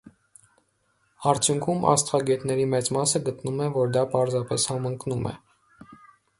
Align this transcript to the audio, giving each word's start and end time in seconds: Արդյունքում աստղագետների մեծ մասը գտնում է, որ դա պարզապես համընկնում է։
Արդյունքում 1.31 1.85
աստղագետների 1.91 2.67
մեծ 2.73 2.91
մասը 2.97 3.23
գտնում 3.29 3.63
է, 3.69 3.71
որ 3.79 3.95
դա 3.99 4.05
պարզապես 4.17 4.69
համընկնում 4.73 5.33
է։ 5.33 5.39